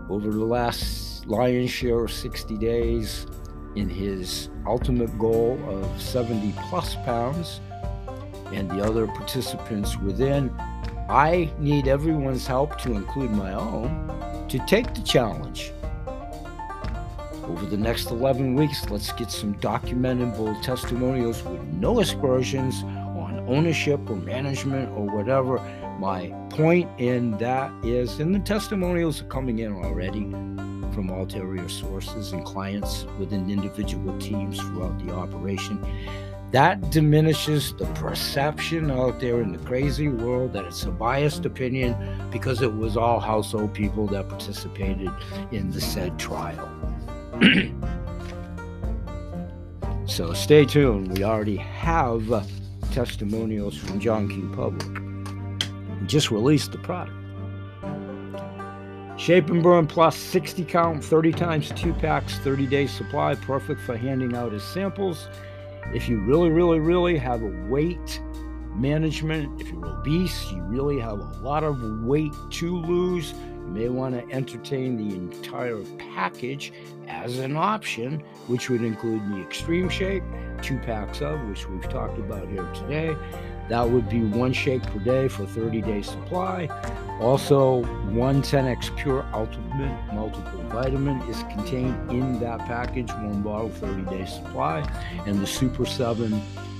[0.09, 3.25] over the last lion's share of 60 days
[3.75, 7.61] in his ultimate goal of 70 plus pounds,
[8.51, 10.49] and the other participants within.
[11.09, 15.71] I need everyone's help to include my own to take the challenge.
[17.49, 24.07] Over the next 11 weeks, let's get some documentable testimonials with no aspersions on ownership
[24.07, 25.57] or management or whatever.
[25.99, 30.29] My point in that is, and the testimonials are coming in already
[30.93, 35.83] from ulterior sources and clients within individual teams throughout the operation.
[36.51, 41.95] That diminishes the perception out there in the crazy world that it's a biased opinion
[42.31, 45.11] because it was all household people that participated
[45.51, 46.88] in the said trial.
[50.05, 51.17] so stay tuned.
[51.17, 52.43] We already have uh,
[52.91, 54.51] testimonials from John Q.
[54.55, 54.99] Public.
[56.01, 57.15] We just released the product.
[59.17, 63.97] Shape and Burn Plus 60 count, 30 times 2 packs, 30 day supply, perfect for
[63.97, 65.27] handing out as samples.
[65.93, 68.21] If you really, really, really have a weight
[68.75, 73.33] management, if you're obese, you really have a lot of weight to lose,
[73.69, 75.81] may want to entertain the entire
[76.13, 76.73] package
[77.07, 80.23] as an option, which would include the Extreme Shake,
[80.61, 83.15] two packs of, which we've talked about here today.
[83.69, 86.67] That would be one shake per day for 30 day supply.
[87.21, 94.09] Also, one 10x Pure Ultimate Multiple Vitamin is contained in that package, one bottle, 30
[94.09, 94.79] day supply.
[95.27, 96.31] And the Super 7,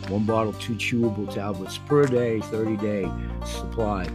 [0.10, 3.12] one bottle, two chewable tablets per day, 30 day
[3.46, 4.10] supply.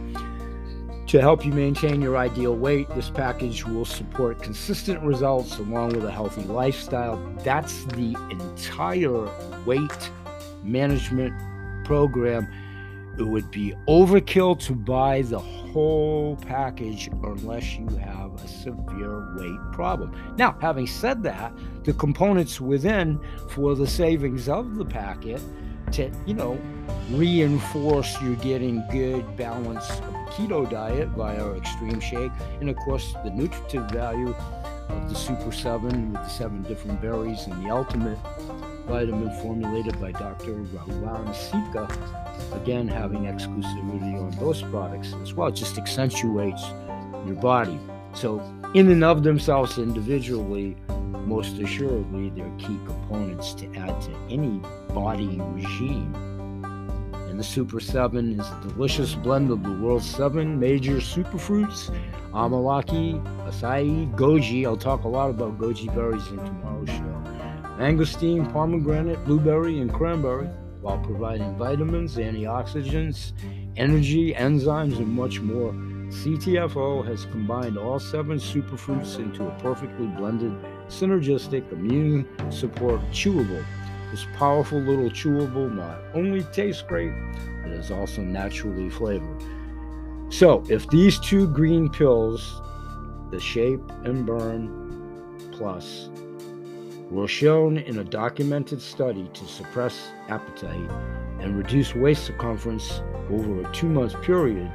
[1.07, 6.03] To help you maintain your ideal weight, this package will support consistent results along with
[6.03, 7.17] a healthy lifestyle.
[7.43, 9.29] That's the entire
[9.65, 10.09] weight
[10.63, 11.35] management
[11.85, 12.47] program.
[13.19, 19.59] It would be overkill to buy the whole package unless you have a severe weight
[19.73, 20.11] problem.
[20.37, 21.53] Now, having said that,
[21.83, 23.19] the components within
[23.51, 25.39] for the savings of the packet
[25.91, 26.59] to, you know,
[27.11, 33.29] reinforce you're getting good balance of keto diet via extreme shake, and of course the
[33.29, 34.33] nutritive value
[34.89, 38.17] of the Super 7 with the seven different berries and the ultimate
[38.87, 40.53] vitamin formulated by Dr.
[40.53, 41.87] Ravan Sika,
[42.55, 45.47] again having exclusivity on those products as well.
[45.47, 46.63] It just accentuates
[47.25, 47.79] your body.
[48.15, 48.41] So,
[48.73, 50.77] in and of themselves individually,
[51.25, 54.61] most assuredly, they're key components to add to any
[54.93, 56.15] body regime.
[57.29, 61.91] And the Super 7 is a delicious blend of the world's seven major superfruits
[62.35, 64.65] amalaki, acai, goji.
[64.65, 67.23] I'll talk a lot about goji berries in tomorrow's show.
[67.77, 70.47] Mangosteen, pomegranate, blueberry, and cranberry,
[70.81, 73.31] while providing vitamins, antioxidants,
[73.77, 75.73] energy, enzymes, and much more.
[76.09, 80.53] CTFO has combined all seven superfruits into a perfectly blended,
[80.87, 83.63] synergistic, immune support chewable.
[84.11, 87.11] This powerful little chewable not only tastes great,
[87.65, 89.43] it is also naturally flavored.
[90.29, 92.61] So, if these two green pills,
[93.31, 96.09] the Shape and Burn Plus,
[97.09, 100.89] were shown in a documented study to suppress appetite
[101.39, 104.71] and reduce waist circumference over a two month period,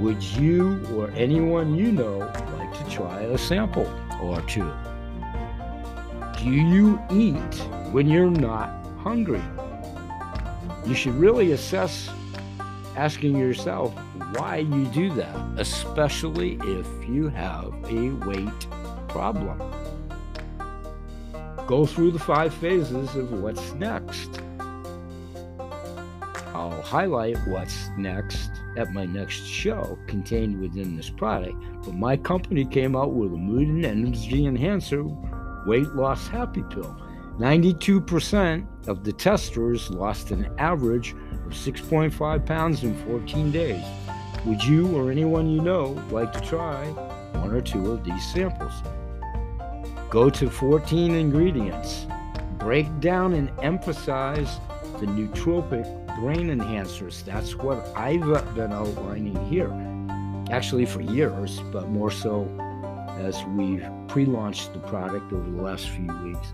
[0.00, 2.18] would you or anyone you know
[2.56, 3.86] like to try a sample
[4.22, 4.72] or two?
[6.38, 7.54] Do you eat
[7.92, 9.42] when you're not hungry?
[10.86, 12.08] You should really assess
[12.96, 13.94] asking yourself
[14.36, 18.66] why you do that, especially if you have a weight
[19.08, 19.58] problem.
[21.66, 24.40] Go through the five phases of what's next.
[26.54, 32.64] I'll highlight what's next at my next show contained within this product, but my company
[32.64, 35.04] came out with a mood and energy enhancer
[35.66, 36.96] weight loss happy pill.
[37.38, 41.12] 92% of the testers lost an average
[41.46, 43.84] of 6.5 pounds in 14 days.
[44.44, 46.84] Would you or anyone you know like to try
[47.32, 48.72] one or two of these samples?
[50.10, 52.06] Go to 14 ingredients.
[52.58, 54.58] Break down and emphasize
[54.98, 57.24] the nootropic brain enhancers.
[57.24, 58.20] That's what I've
[58.54, 59.72] been outlining here.
[60.54, 62.46] Actually, for years, but more so
[63.20, 66.52] as we've pre launched the product over the last few weeks.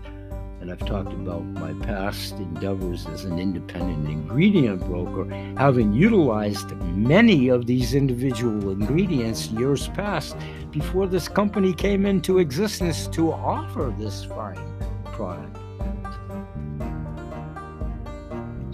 [0.61, 5.25] and I've talked about my past endeavors as an independent ingredient broker,
[5.57, 10.35] having utilized many of these individual ingredients years past
[10.71, 14.59] before this company came into existence to offer this fine
[15.05, 15.56] product.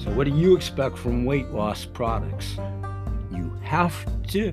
[0.04, 2.58] So, what do you expect from weight loss products?
[3.32, 3.96] You have
[4.28, 4.52] to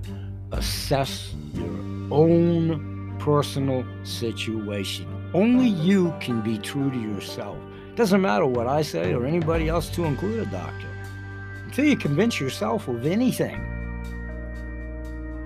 [0.53, 1.76] assess your
[2.12, 5.09] own personal situation.
[5.34, 7.59] Only you can be true to yourself.
[7.96, 10.86] Doesn't matter what I say or anybody else to include a doctor.
[11.64, 13.59] Until you convince yourself of anything,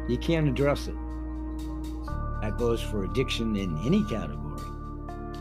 [0.07, 0.97] you can't address it.
[2.43, 4.41] That goes for addiction in any category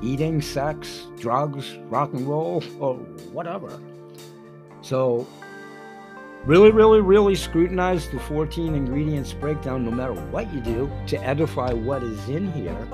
[0.01, 2.95] eating, sex, drugs, rock and roll, or
[3.32, 3.80] whatever.
[4.84, 5.25] So,
[6.45, 11.71] really, really, really scrutinize the 14 ingredients breakdown no matter what you do to edify
[11.73, 12.88] what is in here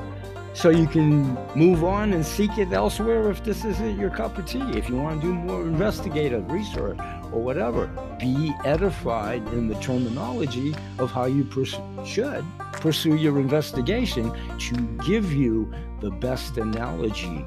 [0.54, 4.46] so you can move on and seek it elsewhere if this isn't your cup of
[4.46, 4.62] tea.
[4.78, 7.00] If you want to do more investigative research
[7.32, 7.88] or whatever,
[8.20, 14.76] be edified in the terminology of how you pers- should pursue your investigation to
[15.06, 17.46] give you the best analogy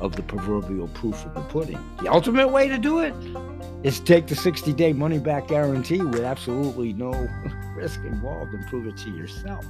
[0.00, 1.78] of the proverbial proof of the pudding.
[2.02, 3.14] The ultimate way to do it
[3.82, 7.12] is take the 60 day money back guarantee with absolutely no
[7.76, 9.64] risk involved and prove it to yourself.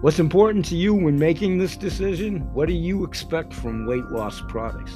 [0.00, 2.52] What's important to you when making this decision?
[2.52, 4.92] What do you expect from weight loss products?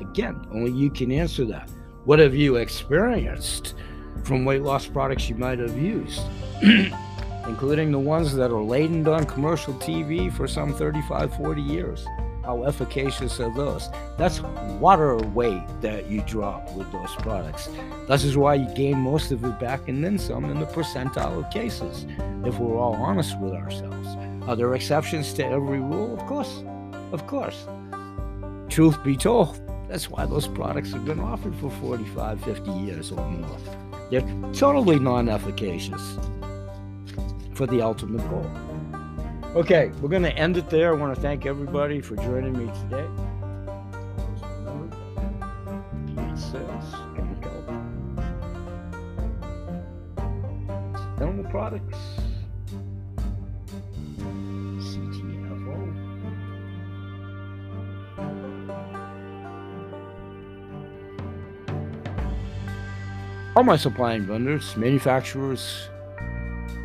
[0.00, 1.68] Again, only you can answer that.
[2.04, 3.74] What have you experienced
[4.22, 6.20] from weight loss products you might have used?
[7.48, 12.06] Including the ones that are laden on commercial TV for some 35, 40 years.
[12.44, 13.88] How efficacious are those?
[14.18, 14.40] That's
[14.78, 17.70] water weight that you drop with those products.
[18.06, 21.42] This is why you gain most of it back and then some in the percentile
[21.42, 22.06] of cases,
[22.44, 24.08] if we're all honest with ourselves.
[24.46, 26.12] Are there exceptions to every rule?
[26.12, 26.62] Of course.
[27.12, 27.66] Of course.
[28.68, 33.24] Truth be told, that's why those products have been offered for 45, 50 years or
[33.26, 33.58] more.
[34.10, 36.18] They're totally non efficacious
[37.54, 38.50] for the ultimate goal.
[39.54, 40.92] Okay, we're going to end it there.
[40.92, 43.06] I want to thank everybody for joining me today.
[51.20, 51.98] Animal products.
[63.56, 65.88] all my supplying vendors, manufacturers,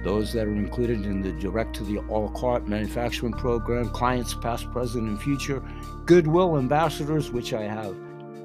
[0.03, 4.69] those that are included in the direct to the all cart manufacturing program, clients past,
[4.71, 5.61] present, and future,
[6.05, 7.95] goodwill ambassadors, which I have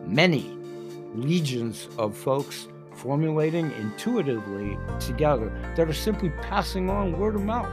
[0.06, 0.56] many
[1.14, 7.70] legions of folks formulating intuitively together that are simply passing on word of mouth.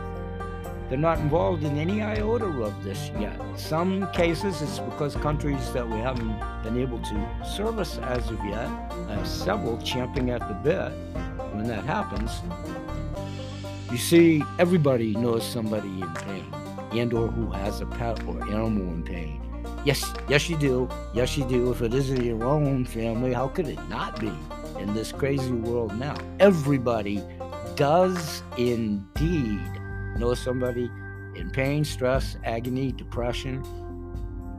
[0.90, 3.40] They're not involved in any iota of this yet.
[3.56, 8.68] Some cases it's because countries that we haven't been able to service as of yet,
[9.08, 10.92] have several champing at the bit.
[11.54, 12.42] When that happens,
[13.92, 16.46] you see everybody knows somebody in pain
[16.94, 19.42] and or who has a pet or animal in pain.
[19.86, 20.90] Yes, yes you do.
[21.14, 21.72] Yes you do.
[21.72, 24.32] If it isn't your own family, how could it not be
[24.80, 26.16] in this crazy world now?
[26.40, 27.22] Everybody
[27.76, 29.62] does indeed
[30.18, 30.90] know somebody
[31.36, 33.58] in pain, stress, agony, depression,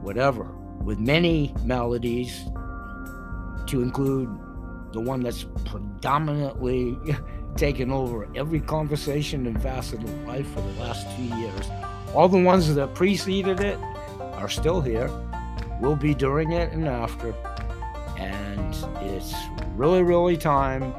[0.01, 0.43] whatever,
[0.81, 2.43] with many maladies,
[3.67, 4.29] to include
[4.91, 6.97] the one that's predominantly
[7.55, 11.69] taken over every conversation and facet of life for the last two years.
[12.13, 13.77] All the ones that preceded it
[14.33, 15.09] are still here,
[15.79, 17.33] will be during it and after.
[18.17, 19.33] And it's
[19.75, 20.93] really, really time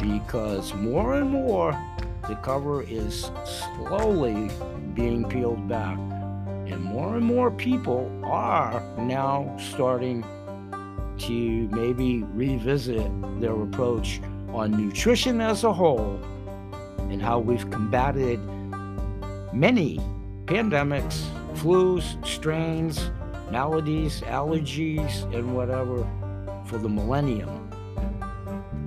[0.00, 1.72] because more and more
[2.28, 3.30] the cover is
[3.76, 4.50] slowly
[4.94, 5.98] being peeled back.
[6.66, 10.24] And more and more people are now starting
[11.18, 14.20] to maybe revisit their approach
[14.54, 16.20] on nutrition as a whole
[17.10, 18.38] and how we've combated
[19.52, 19.98] many
[20.46, 21.24] pandemics,
[21.54, 23.10] flus, strains,
[23.50, 26.06] maladies, allergies, and whatever
[26.66, 27.68] for the millennium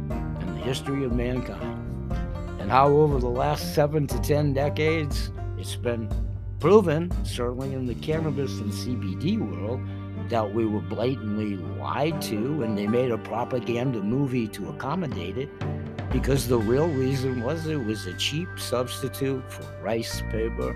[0.10, 1.84] and the history of mankind.
[2.60, 6.10] And how over the last seven to ten decades it's been
[6.60, 9.82] proven, certainly in the cannabis and CBD world,
[10.30, 15.50] that we were blatantly lied to and they made a propaganda movie to accommodate it
[16.12, 20.76] because the real reason was it was a cheap substitute for rice paper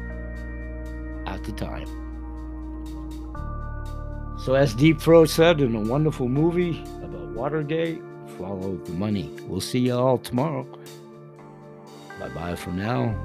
[1.26, 1.88] at the time.
[4.44, 8.02] So, as Deep Throat said in a wonderful movie about Watergate,
[8.38, 9.30] follow the money.
[9.48, 10.66] We'll see you all tomorrow.
[12.20, 13.16] Bye bye for now.